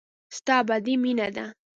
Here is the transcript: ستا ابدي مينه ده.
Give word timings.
ستا 0.37 0.53
ابدي 0.61 0.93
مينه 1.03 1.27
ده. 1.35 1.45